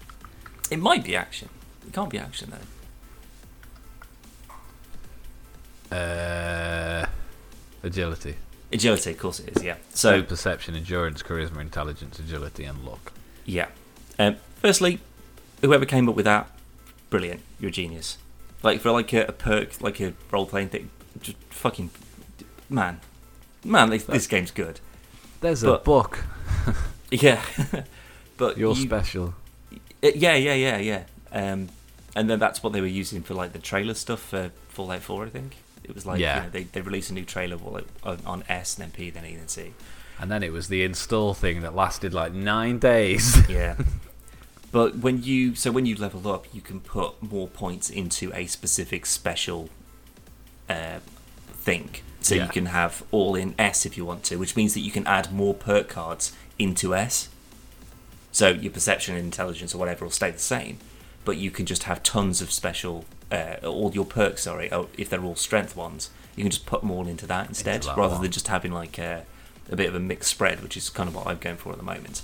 [0.71, 1.49] it might be action.
[1.86, 2.51] It can't be action
[5.91, 5.95] though.
[5.95, 7.05] Uh,
[7.83, 8.36] agility.
[8.71, 9.63] Agility, of course it is.
[9.63, 9.75] Yeah.
[9.89, 13.12] So So perception, endurance, charisma, intelligence, agility, and luck.
[13.45, 13.67] yeah.
[14.17, 14.99] Um, firstly,
[15.63, 16.47] whoever came up with that,
[17.10, 17.41] brilliant.
[17.60, 18.17] You're a genius.
[18.62, 20.89] Like for like a, a perk, like a role playing thing,
[21.21, 21.89] just fucking
[22.69, 22.99] man,
[23.65, 23.89] man.
[23.89, 24.80] This, this game's good.
[25.41, 26.23] There's a book.
[27.12, 27.43] Yeah.
[28.38, 29.36] but You're you- special.
[30.02, 31.04] Uh, yeah, yeah, yeah, yeah.
[31.32, 31.69] Um,
[32.15, 35.26] and then that's what they were using for like the trailer stuff for Fallout 4,
[35.26, 35.58] I think.
[35.84, 36.38] It was like Yeah.
[36.38, 37.58] you know, they they released a new trailer
[38.04, 39.73] on, on S, then P, then E, then C.
[40.19, 43.47] And then it was the install thing that lasted like nine days.
[43.47, 43.76] Yeah.
[44.73, 48.45] but when you so when you level up, you can put more points into a
[48.47, 49.69] specific special
[50.69, 50.99] uh,
[51.53, 51.89] thing.
[52.19, 52.45] So Yeah.
[52.45, 55.05] you can have all in S if you want to, which means that you can
[55.07, 57.29] add more perk cards into S.
[58.31, 60.77] So your perception and intelligence or whatever will stay the same,
[61.25, 64.43] but you can just have tons of special, uh, all your perks.
[64.43, 67.47] Sorry, oh, if they're all strength ones, you can just put them all into that
[67.47, 68.23] instead, that rather one.
[68.23, 69.25] than just having like a,
[69.69, 71.77] a bit of a mixed spread, which is kind of what I'm going for at
[71.77, 72.23] the moment.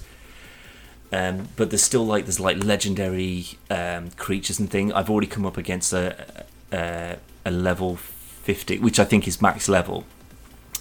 [1.12, 4.94] Um, but there's still like there's like legendary um, creatures and thing.
[4.94, 9.68] I've already come up against a a, a level fifty, which I think is max
[9.68, 10.06] level.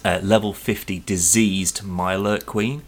[0.05, 2.83] Uh, level fifty diseased Mirelurk Queen.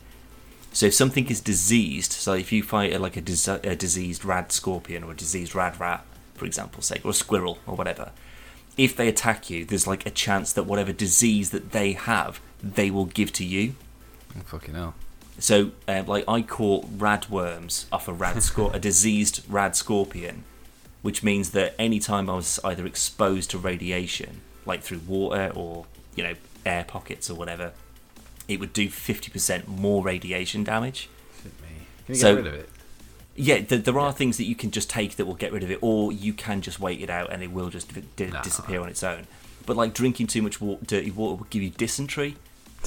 [0.72, 4.24] So if something is diseased, so if you fight a, like a, dis- a diseased
[4.24, 8.12] rad scorpion or a diseased rad rat, for example, say, or a squirrel or whatever,
[8.78, 12.90] if they attack you, there's like a chance that whatever disease that they have, they
[12.90, 13.76] will give to you.
[14.46, 14.94] Fucking hell.
[15.40, 20.44] So, uh, like, I caught rad worms off a rad scor- a diseased rad scorpion,
[21.02, 25.86] which means that any time I was either exposed to radiation, like through water or
[26.16, 26.34] you know
[26.66, 27.72] air pockets or whatever,
[28.48, 31.10] it would do fifty percent more radiation damage.
[31.44, 31.52] Me.
[32.06, 32.70] Can you So- get rid of it?
[33.34, 35.72] Yeah, th- there are things that you can just take that will get rid of
[35.72, 38.42] it, or you can just wait it out and it will just di- di- No.
[38.44, 39.26] disappear on its own.
[39.66, 42.36] But like drinking too much wa- dirty water will give you dysentery,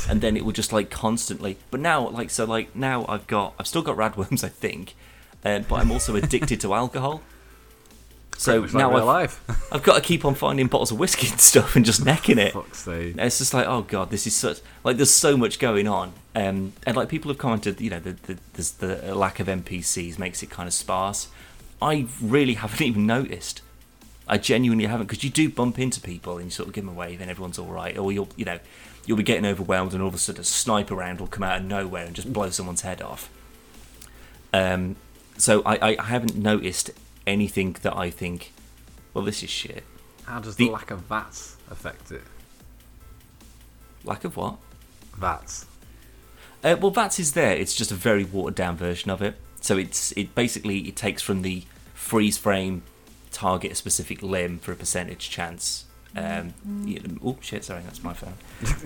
[0.09, 1.57] and then it will just like constantly.
[1.71, 4.95] But now, like so, like now I've got, I've still got radworms, I think,
[5.45, 7.23] uh, but I'm also addicted to alcohol.
[8.37, 9.69] So like now I've, life.
[9.73, 12.53] I've got to keep on finding bottles of whiskey and stuff and just necking it.
[12.53, 13.13] Fuck's sake.
[13.13, 16.13] And It's just like, oh god, this is such like there's so much going on,
[16.35, 20.19] um, and like people have commented, you know, the, the there's the lack of NPCs
[20.19, 21.29] makes it kind of sparse.
[21.81, 23.63] I really haven't even noticed.
[24.27, 26.95] I genuinely haven't because you do bump into people and you sort of give them
[26.95, 28.59] a wave and everyone's all right, or you'll you know
[29.07, 31.61] you'll be getting overwhelmed and all of a sudden a sniper round will come out
[31.61, 33.29] of nowhere and just blow someone's head off.
[34.53, 34.97] Um,
[35.37, 36.91] so I, I haven't noticed
[37.27, 38.53] anything that I think,
[39.13, 39.83] well, this is shit.
[40.25, 42.23] How does The- the lack of VATS affect it?
[44.05, 44.57] Lack of what?
[45.19, 45.67] VATS.
[46.63, 47.55] Uh, well, VATS is there.
[47.57, 49.37] It's just a very watered down version of it.
[49.61, 51.65] So it's it basically it takes from the
[51.95, 52.83] freeze frame,
[53.33, 55.85] target a specific limb for a percentage chance.
[56.17, 57.65] Um, you know- oh shit!
[57.65, 58.35] Sorry, that's my phone.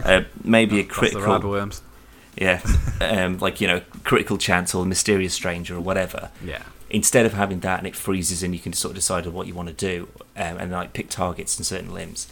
[0.04, 1.22] Uh, maybe a That's the critical.
[1.22, 1.80] radworms.
[2.36, 2.60] Yeah,
[3.00, 6.30] um, like you know, critical chance or mysterious stranger or whatever.
[6.44, 6.62] Yeah.
[6.90, 9.54] Instead of having that and it freezes and you can sort of decide what you
[9.54, 12.28] want to do um, and like pick targets and certain limbs.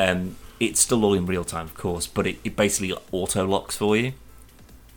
[0.00, 3.76] Um, it's still all in real time, of course, but it, it basically auto locks
[3.76, 4.14] for you.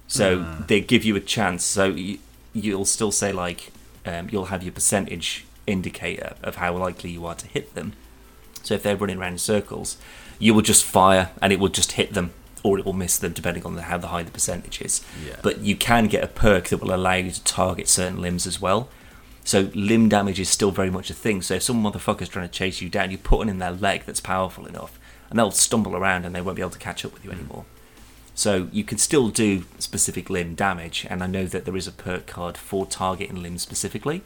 [0.07, 0.63] So Ah.
[0.67, 1.63] they give you a chance.
[1.63, 2.17] So you,
[2.53, 3.71] you'll still say like
[4.05, 7.93] um, you'll have your percentage indicator of how likely you are to hit them.
[8.63, 9.97] So if they're running around in circles,
[10.39, 12.31] you will just fire and it will just hit them
[12.63, 15.01] or it will miss them depending on how the high the percentage is.
[15.25, 15.35] Yeah.
[15.41, 18.61] But you can get a perk that will allow you to target certain limbs as
[18.61, 18.89] well.
[19.43, 21.41] So limb damage is still very much a thing.
[21.41, 24.03] So if some motherfucker's trying to chase you down, you put one in their leg
[24.05, 27.13] that's powerful enough, and they'll stumble around and they won't be able to catch up
[27.13, 27.39] with you hmm.
[27.39, 27.65] anymore.
[28.35, 31.91] So you can still do specific limb damage, and I know that there is a
[31.91, 34.21] perk card for targeting limbs specifically,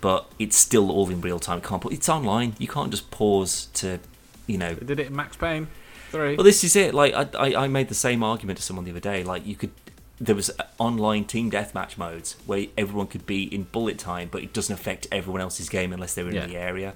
[0.00, 1.60] but it's still all in real time.
[1.60, 2.54] Can't put it's online.
[2.58, 3.98] You can't just pause to,
[4.46, 5.68] you know, They did it in Max Payne
[6.10, 6.36] 3.
[6.36, 6.94] well, this is it.
[6.94, 9.22] Like I, I, I made the same argument to someone the other day.
[9.24, 9.70] Like you could,
[10.20, 14.52] there was online team deathmatch modes where everyone could be in bullet time, but it
[14.52, 16.46] doesn't affect everyone else's game unless they're in Yeah.
[16.46, 16.94] the area.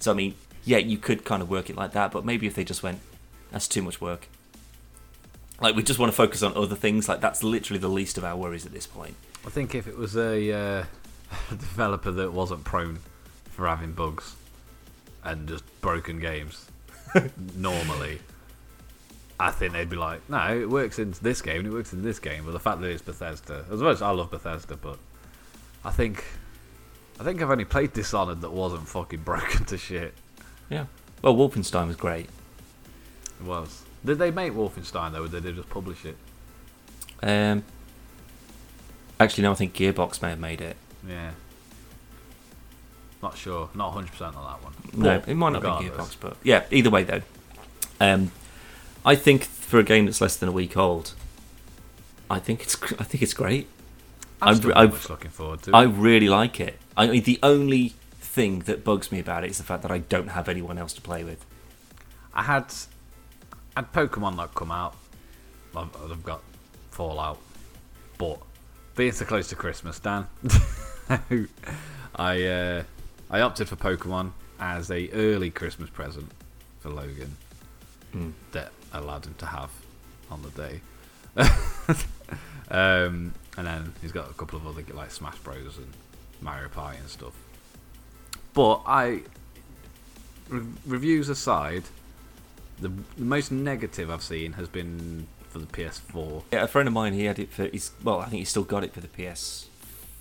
[0.00, 0.34] So I mean,
[0.64, 3.00] yeah, you could kind of work it like that, but maybe if they just went,
[3.50, 4.28] that's too much work.
[5.60, 7.08] Like we just want to focus on other things.
[7.08, 9.14] Like that's literally the least of our worries at this point.
[9.46, 10.84] I think if it was a uh,
[11.50, 12.98] developer that wasn't prone
[13.50, 14.36] for having bugs
[15.24, 16.70] and just broken games
[17.56, 18.20] normally,
[19.40, 22.02] I think they'd be like, no, it works in this game and it works in
[22.02, 22.44] this game.
[22.44, 24.98] But the fact that it's Bethesda, as much as I love Bethesda, but
[25.84, 26.24] I think
[27.20, 30.14] I think I've only played Dishonored that wasn't fucking broken to shit.
[30.70, 30.86] Yeah.
[31.22, 32.28] Well, Wolfenstein was great.
[33.40, 33.84] It was.
[34.04, 36.16] Did they make Wolfenstein though, or did they just publish it?
[37.22, 37.64] Um.
[39.20, 39.52] Actually, no.
[39.52, 40.76] I think Gearbox may have made it.
[41.06, 41.30] Yeah.
[43.22, 43.68] Not sure.
[43.74, 44.72] Not 100% on that one.
[44.94, 46.64] No, it might not be Gearbox, but yeah.
[46.70, 47.22] Either way, though,
[48.00, 48.30] um,
[49.04, 51.14] I think for a game that's less than a week old,
[52.30, 53.66] I think it's I think it's great.
[54.40, 55.74] I'm I'm- I've- looking forward to it.
[55.74, 56.78] I really like it.
[56.96, 59.98] I mean, the only thing that bugs me about it is the fact that I
[59.98, 61.44] don't have anyone else to play with.
[62.32, 62.72] I had
[63.76, 64.94] had Pokemon that come out.
[65.74, 66.40] I've, I've got
[66.92, 67.38] Fallout,
[68.16, 68.38] but
[68.94, 70.26] being so close to Christmas, Dan,
[72.16, 72.82] I uh,
[73.30, 76.30] I opted for Pokemon as a early Christmas present
[76.80, 77.36] for Logan
[78.14, 78.32] Mm.
[78.52, 79.70] that I allowed him to have
[80.30, 80.80] on the day.
[82.70, 85.92] um, and then he's got a couple of other like Smash Bros and
[86.40, 87.34] Mario Party and stuff.
[88.54, 89.22] But I,
[90.48, 91.84] re- reviews aside,
[92.80, 96.44] the, the most negative I've seen has been for the PS4.
[96.52, 97.66] Yeah, a friend of mine, he had it for.
[97.66, 99.08] He's well, I think he's still got it for the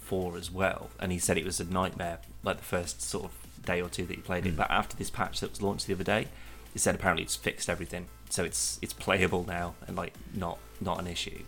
[0.10, 2.20] PS4 as well, and he said it was a nightmare.
[2.44, 4.58] Like the first sort of day or two that he played it, Mm.
[4.58, 6.28] but after this patch that was launched the other day,
[6.74, 11.00] he said apparently it's fixed everything, so it's it's playable now and like not not
[11.00, 11.44] an issue.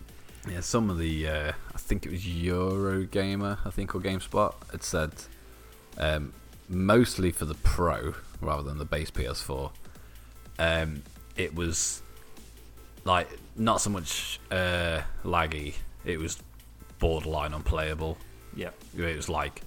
[0.48, 4.82] Yeah, some of the uh, I think it was Eurogamer, I think, or GameSpot had
[4.82, 5.12] said
[5.98, 6.32] um,
[6.68, 9.70] mostly for the Pro rather than the base PS4.
[10.58, 11.02] Um,
[11.36, 12.00] it was
[13.04, 16.42] like not so much uh, laggy; it was
[16.98, 18.16] borderline unplayable.
[18.54, 19.62] Yeah, It was like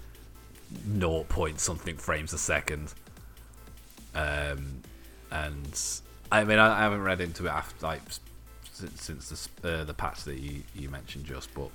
[1.00, 2.94] 0 point something frames a second.
[4.16, 4.82] Um,
[5.32, 5.82] and
[6.32, 8.02] I mean, I, I haven't read into it after like
[8.72, 11.70] since, since the uh, the patch that you, you mentioned just, but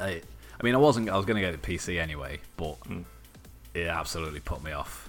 [0.00, 0.22] I,
[0.58, 1.08] I mean, I wasn't.
[1.10, 3.04] I was going to get it PC anyway, but Mm.
[3.74, 5.08] it absolutely put me off.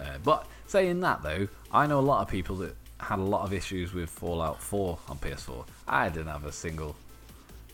[0.00, 3.42] Uh, but saying that though, I know a lot of people that had a lot
[3.44, 5.66] of issues with Fallout 4 on PS4.
[5.86, 6.96] I didn't have a single.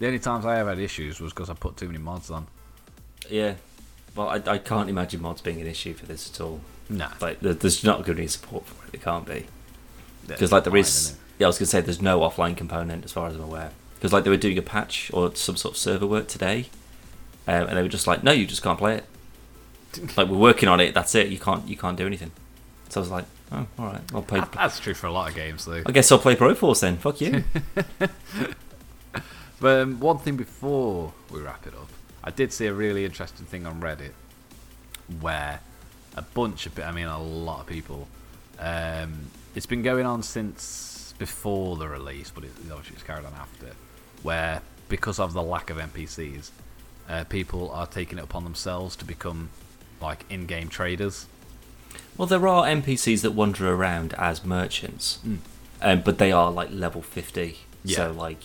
[0.00, 2.46] The only times I ever had issues was because I put too many mods on.
[3.28, 3.54] Yeah.
[4.16, 6.60] Well, I, I can't imagine mods being an issue for this at all.
[6.88, 8.94] Nah, Like, there's not going to be support for it.
[8.94, 9.46] It can't be.
[10.26, 13.04] Because like there fine, is yeah i was going to say there's no offline component
[13.04, 15.74] as far as i'm aware because like they were doing a patch or some sort
[15.74, 16.66] of server work today
[17.48, 19.04] um, and they were just like no you just can't play it
[20.16, 22.30] like we're working on it that's it you can't you can't do anything
[22.90, 25.34] so i was like oh all right i'll play That's true for a lot of
[25.34, 25.82] games, though.
[25.84, 27.42] i guess i'll play pro force then fuck you
[29.60, 31.88] But um, one thing before we wrap it up,
[32.30, 34.12] I did see a really interesting thing on Reddit
[35.20, 35.58] where
[36.16, 38.06] a bunch of, I mean, a lot of people.
[38.60, 43.32] Um, it's been going on since before the release, but it, obviously it's carried on
[43.34, 43.70] after,
[44.22, 46.50] where because of the lack of NPCs,
[47.08, 49.50] uh, people are taking it upon themselves to become
[50.00, 51.26] like in-game traders.
[52.16, 55.38] Well, there are NPCs that wander around as merchants, Mm.
[55.82, 57.58] um, but they are like level 50.
[57.82, 57.96] Yeah.
[57.96, 58.38] So, like,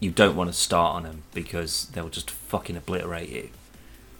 [0.00, 3.50] you don't want to start on them because they'll just fucking obliterate you.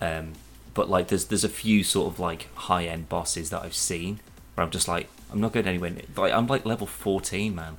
[0.01, 0.33] Um,
[0.75, 4.21] but, like, there's there's a few sort of like high end bosses that I've seen
[4.55, 5.91] where I'm just like, I'm not going anywhere.
[5.91, 7.77] near- Like, I'm like level 14, man.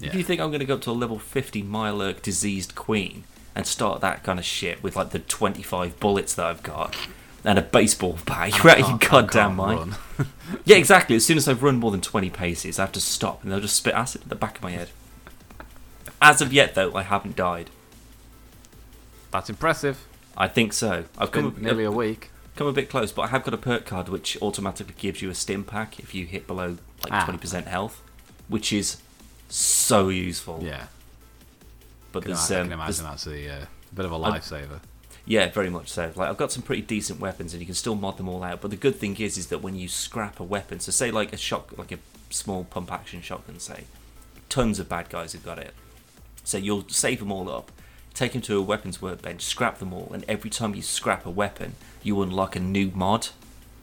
[0.00, 3.24] If you think I'm going to go up to a level 50 Mirelurk diseased queen
[3.54, 6.96] and start that kind of shit with like the 25 bullets that I've got
[7.44, 9.94] and a baseball bat, you're out of your goddamn mind.
[10.64, 11.16] Yeah, exactly.
[11.16, 13.60] As soon as I've run more than 20 paces, I have to stop and they'll
[13.60, 14.90] just spit acid at the back of my head.
[16.22, 17.68] As of yet, though, I haven't died.
[19.32, 20.06] That's impressive.
[20.36, 21.04] I think so.
[21.18, 22.30] I've come, nearly a, a week.
[22.56, 25.30] come a bit close, but I have got a perk card which automatically gives you
[25.30, 27.26] a stim pack if you hit below like Ah.
[27.28, 28.00] 20% health,
[28.48, 28.98] which is
[29.48, 30.60] so useful.
[30.62, 30.86] Yeah,
[32.12, 34.80] But can, there's, I um, can imagine that's a uh, bit of a lifesaver.
[35.24, 36.12] Yeah, very much so.
[36.14, 38.60] Like I've got some pretty decent weapons, and you can still mod them all out.
[38.60, 41.32] But the good thing is, is that when you scrap a weapon, so say like
[41.32, 41.98] a shot, like a
[42.30, 43.84] small pump action shotgun, say,
[44.48, 45.74] tons of bad guys have got it.
[46.44, 47.70] So you'll save them all up,
[48.14, 51.30] take them to a weapons workbench, scrap them all, and every time you scrap a
[51.30, 53.28] weapon, you unlock a new mod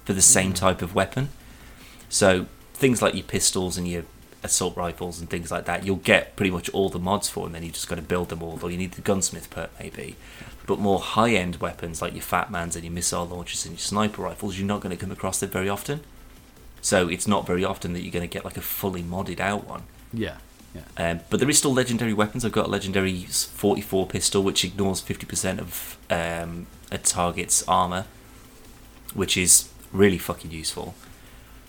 [0.06, 0.56] for the same mm.
[0.56, 1.30] type of weapon.
[2.10, 4.04] So things like your pistols and your
[4.42, 7.56] assault rifles and things like that, you'll get pretty much all the mods for, and
[7.56, 8.60] then you just got to build them all.
[8.62, 10.16] Or you need the gunsmith perk maybe.
[10.66, 14.22] But more high-end weapons like your Fat Mans and your missile launchers and your sniper
[14.22, 16.02] rifles, you're not going to come across them very often.
[16.82, 19.68] So it's not very often that you're going to get like a fully modded out
[19.68, 19.84] one.
[20.14, 20.38] Yeah,
[20.98, 22.46] Um, but there is still legendary weapons.
[22.46, 28.06] I've got a legendary 44 pistol, which ignores 50% of um, a target's armor,
[29.14, 30.96] which is really fucking useful.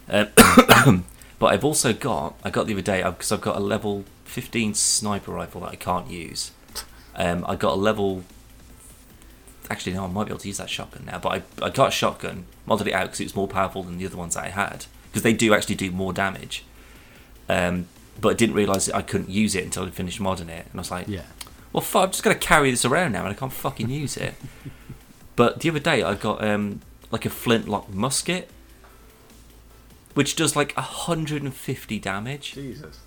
[0.08, 0.28] Um,
[1.38, 4.74] but I've also got, I got the other day, because I've got a level 15
[4.74, 6.52] sniper rifle that I can't use.
[7.16, 8.24] Um, I got a level.
[9.68, 11.18] Actually, no, I might be able to use that shotgun now.
[11.18, 13.98] But I, I got a shotgun, modded it out because it was more powerful than
[13.98, 14.86] the other ones I had.
[15.10, 16.64] Because they do actually do more damage.
[17.48, 17.86] Um,
[18.20, 20.66] but I didn't realise I couldn't use it until I finished modding it.
[20.70, 21.22] And I was like, Yeah.
[21.72, 24.16] well, fuck, I'm just going to carry this around now and I can't fucking use
[24.16, 24.34] it.
[25.36, 26.80] but the other day I got um,
[27.10, 28.50] like a flintlock musket,
[30.14, 32.52] which does like 150 damage.
[32.52, 33.00] Jesus.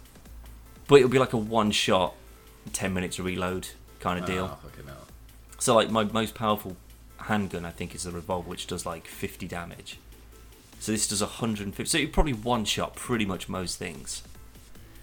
[0.88, 2.16] But it'll be like a one shot,
[2.72, 4.50] 10 minutes reload kind of deal.
[4.52, 5.08] Oh, fucking hell.
[5.60, 6.76] So like my most powerful
[7.18, 9.98] handgun, I think, is the revolver, which does like 50 damage.
[10.80, 11.86] So this does 150.
[11.86, 14.24] So it probably one shot pretty much most things,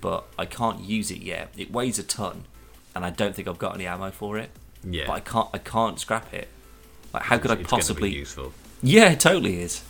[0.01, 1.53] but I can't use it yet.
[1.57, 2.45] It weighs a ton,
[2.95, 4.51] and I don't think I've got any ammo for it.
[4.83, 5.07] Yeah.
[5.07, 5.49] But I can't.
[5.55, 6.49] I can't scrap it.
[7.13, 8.11] Like how could I It's be possibly?
[8.11, 8.53] useful?
[8.83, 9.83] Yeah, it totally is.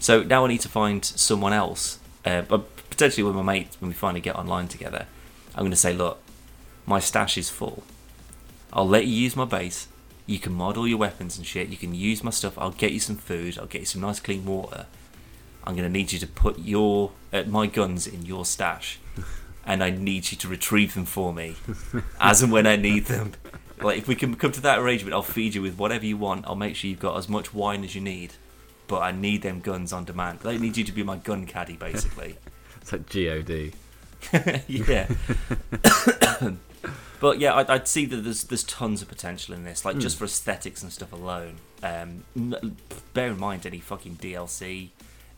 [0.00, 3.88] So now I need to find someone else, uh, but potentially with my mate when
[3.88, 5.06] we finally get online together.
[5.54, 6.20] I'm going to say, look,
[6.86, 7.82] my stash is full.
[8.72, 9.88] I'll let you use my base.
[10.26, 11.68] You can mod all your weapons and shit.
[11.68, 12.56] You can use my stuff.
[12.58, 13.58] I'll get you some food.
[13.58, 14.86] I'll get you some nice clean water.
[15.64, 18.98] I'm going to need you to put your uh, my guns in your stash,
[19.68, 21.54] and I need you to retrieve them for me,
[22.18, 23.34] as and when I need them.
[23.80, 26.46] Like if we can come to that arrangement, I'll feed you with whatever you want.
[26.46, 28.32] I'll make sure you've got as much wine as you need,
[28.88, 30.40] but I need them guns on demand.
[30.44, 32.36] I need you to be my gun caddy, basically.
[32.80, 33.10] It's like
[34.32, 34.62] God.
[34.66, 35.08] yeah.
[37.20, 40.16] but yeah, I'd, I'd see that there's there's tons of potential in this, like just
[40.16, 41.56] for aesthetics and stuff alone.
[41.82, 42.76] Um, n-
[43.12, 44.88] bear in mind any fucking DLC,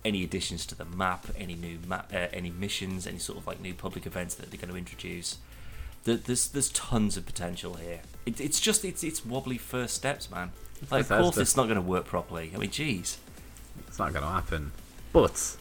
[0.04, 3.60] any additions to the map, any new map, uh, any missions, any sort of like
[3.60, 5.38] new public events that they're going to introduce.
[6.04, 8.00] There's there's tons of potential here.
[8.24, 10.52] It, it's just it's it's wobbly first steps, man.
[10.90, 12.52] Like, of course, it's not going to work properly.
[12.54, 13.18] I mean, jeez.
[13.86, 14.72] It's not going to happen.
[15.12, 15.56] But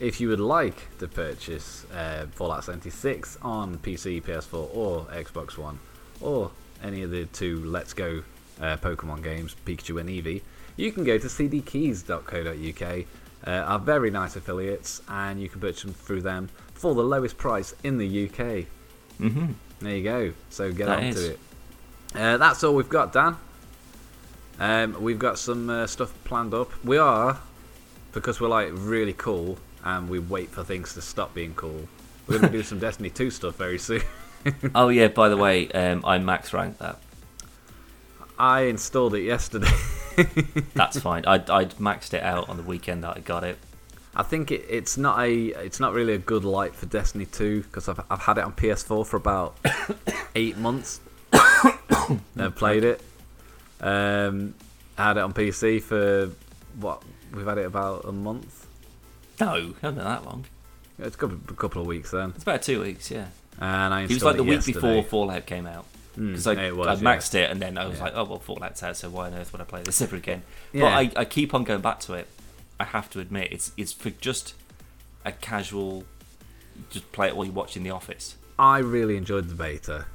[0.00, 5.78] if you would like to purchase uh, Fallout 76 on PC, PS4, or Xbox One,
[6.20, 6.50] or
[6.82, 8.22] any of the two Let's Go
[8.60, 10.42] uh, Pokemon games, Pikachu and Eevee,
[10.76, 13.04] you can go to cdkeys.co.uk,
[13.46, 17.36] uh, our very nice affiliates, and you can purchase them through them for the lowest
[17.38, 18.66] price in the UK.
[19.18, 19.46] hmm
[19.80, 20.32] There you go.
[20.50, 21.14] So get That on is.
[21.16, 21.38] to it.
[22.14, 23.36] Uh, that's all we've got, Dan.
[24.60, 26.70] Um, we've got some uh, stuff planned up.
[26.84, 27.38] We are,
[28.12, 31.88] because we're like really cool and we wait for things to stop being cool.
[32.26, 34.02] We're going to do some Destiny 2 stuff very soon.
[34.74, 36.98] Oh yeah, by the way, um, I max ranked that.
[38.38, 39.70] I installed it yesterday.
[40.74, 41.24] That's fine.
[41.26, 43.58] I I maxed it out on the weekend that I got it.
[44.14, 45.32] I think it, it's not a
[45.64, 48.52] it's not really a good light for Destiny 2 because I've I've had it on
[48.52, 49.56] PS4 for about
[50.34, 51.00] eight months.
[51.32, 53.00] I've played it.
[53.80, 54.54] Um,
[54.98, 56.30] I had it on PC for
[56.78, 57.02] what
[57.34, 58.66] we've had it about a month.
[59.40, 60.44] No, not been that long.
[60.98, 62.30] It's a couple, a couple of weeks then.
[62.34, 63.26] It's about two weeks, yeah.
[63.58, 64.74] And I It was like the week yesterday.
[64.74, 65.86] before Fallout came out.
[66.16, 67.16] Mm, Because I, it was, I'd yeah.
[67.16, 68.04] maxed it and then I was Yeah.
[68.04, 70.42] like, oh, well, Fallout's out, so why on earth would I play this ever again?
[70.72, 70.82] Yeah.
[70.82, 72.26] But I, I keep on going back to it.
[72.80, 74.54] I have to admit, it's it's for just
[75.24, 76.04] a casual,
[76.90, 78.36] just play it while you're watching The Office.
[78.58, 80.06] I really enjoyed the beta,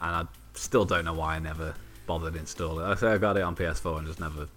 [0.00, 0.24] and I
[0.54, 1.74] still don't know why I never
[2.06, 2.88] bothered installing it.
[2.90, 4.48] I say I got it on PS4 and just never,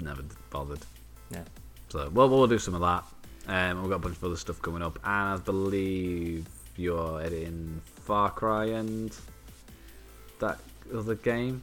[0.00, 0.80] never bothered.
[1.30, 1.42] Yeah.
[1.88, 3.04] So well, we'll do some of that.
[3.52, 6.46] Um, we've got a bunch of other stuff coming up, and I believe
[6.76, 9.14] you're editing Far Cry and
[10.40, 10.58] that
[10.94, 11.62] other game.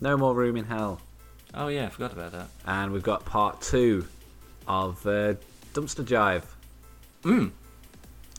[0.00, 1.00] No more room in hell,
[1.54, 2.48] Oh, yeah, I forgot about that.
[2.66, 4.06] and we've got part two
[4.66, 5.34] of uh,
[5.74, 6.44] Dumpster Jive.
[7.24, 7.50] Mm.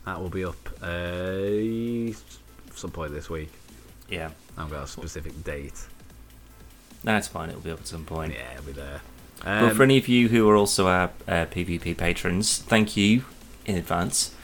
[0.06, 2.14] That will be up uh,
[2.74, 3.52] some point this week.
[4.08, 4.30] Yeah.
[4.56, 5.86] I haven't got a specific date.
[7.04, 8.32] That's fine, it'll be up at some point.
[8.34, 9.00] Yeah, it'll be there.
[9.42, 13.24] But Um, for any of you who are also our uh, PvP patrons, thank you
[13.66, 14.34] in advance.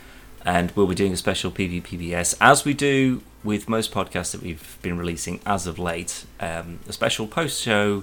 [0.45, 4.77] And we'll be doing a special PvPBS, as we do with most podcasts that we've
[4.83, 6.27] been releasing as of late.
[6.41, 8.03] Um, a special post show,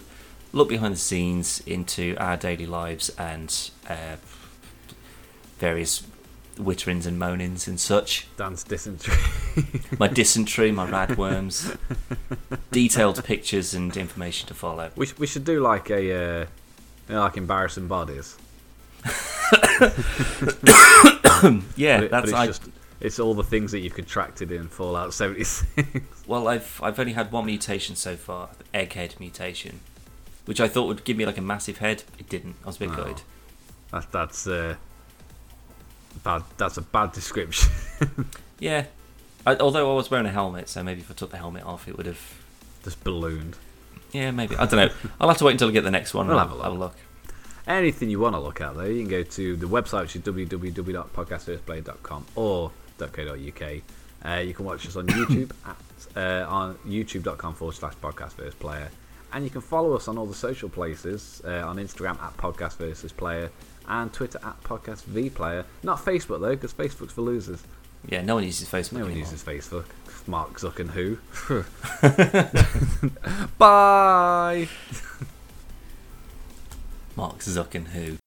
[0.54, 4.16] look behind the scenes into our daily lives and uh,
[5.60, 6.04] various
[6.58, 8.28] witterings and moanings and such.
[8.38, 9.18] Dance dysentery.
[10.00, 11.78] My dysentery, my radworms,
[12.72, 14.91] detailed pictures and information to follow.
[14.96, 15.96] we, sh- we should do like a,
[16.41, 16.46] uh,
[17.10, 18.38] you know, like embarrassing bodies.
[21.76, 22.64] Yeah, but, it- but that's it's I, just
[23.04, 25.66] it's all the things that you've contracted in Fallout 76.
[26.26, 29.82] Well, I've I've only had one mutation so far, the egghead mutation,
[30.45, 32.04] which I thought would give me like a massive head.
[32.18, 32.56] It didn't.
[32.64, 33.22] I was a bit gutted.
[33.91, 34.76] that, that's uh,
[36.24, 36.43] bad.
[36.58, 37.70] That's a bad description.
[38.60, 38.86] Yeah.
[39.45, 41.89] I, although I was wearing a helmet, so maybe if I took the helmet off,
[41.89, 42.22] it would have.
[42.86, 43.58] just ballooned.
[44.14, 44.56] Yeah, maybe.
[44.56, 44.93] I don't know.
[45.20, 46.28] I'll have to wait until I get the next one.
[46.28, 46.95] We'll and have a I'll look.
[47.68, 50.22] Anything you want to look at, though, you can go to the website, which is
[50.22, 52.72] www.podcastfirstplay.com or.
[53.00, 55.78] Uh, you can watch us on YouTube at
[56.16, 58.89] uh, on youtube.com forward slash podcast versus player.
[59.34, 62.78] And you can follow us on all the social places uh, on Instagram at podcast
[62.78, 63.50] versus player
[63.88, 65.66] and Twitter at podcast v player.
[65.82, 67.64] Not Facebook, though, because Facebook's for losers.
[68.08, 69.32] Yeah, no one uses Facebook No one anymore.
[69.32, 69.86] uses Facebook.
[70.28, 71.18] Mark Zucken who?
[73.58, 74.68] Bye!
[77.16, 78.18] Mark Zucken who.